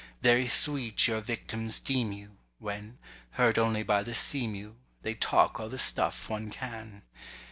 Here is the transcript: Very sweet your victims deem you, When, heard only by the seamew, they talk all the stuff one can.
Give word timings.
Very 0.23 0.47
sweet 0.47 1.07
your 1.07 1.21
victims 1.21 1.77
deem 1.77 2.11
you, 2.11 2.35
When, 2.57 2.97
heard 3.33 3.59
only 3.59 3.83
by 3.83 4.01
the 4.01 4.15
seamew, 4.15 4.73
they 5.03 5.13
talk 5.13 5.59
all 5.59 5.69
the 5.69 5.77
stuff 5.77 6.27
one 6.27 6.49
can. 6.49 7.03